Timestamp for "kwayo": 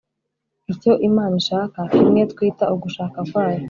3.29-3.59